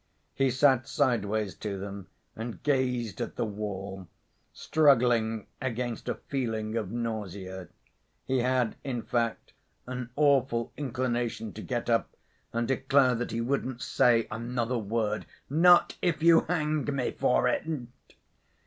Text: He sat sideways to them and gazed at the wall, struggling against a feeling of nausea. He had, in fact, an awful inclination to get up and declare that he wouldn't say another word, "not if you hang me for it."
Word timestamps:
He 0.33 0.49
sat 0.49 0.87
sideways 0.87 1.53
to 1.57 1.77
them 1.77 2.07
and 2.35 2.63
gazed 2.63 3.21
at 3.21 3.35
the 3.35 3.45
wall, 3.45 4.07
struggling 4.51 5.45
against 5.61 6.09
a 6.09 6.15
feeling 6.15 6.75
of 6.75 6.89
nausea. 6.89 7.67
He 8.25 8.39
had, 8.39 8.77
in 8.83 9.03
fact, 9.03 9.53
an 9.85 10.09
awful 10.15 10.73
inclination 10.75 11.53
to 11.53 11.61
get 11.61 11.87
up 11.87 12.15
and 12.51 12.67
declare 12.67 13.13
that 13.13 13.29
he 13.29 13.41
wouldn't 13.41 13.83
say 13.83 14.27
another 14.31 14.79
word, 14.79 15.27
"not 15.51 15.95
if 16.01 16.23
you 16.23 16.45
hang 16.47 16.83
me 16.85 17.11
for 17.11 17.47
it." 17.47 17.67